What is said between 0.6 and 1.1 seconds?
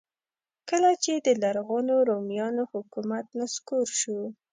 کله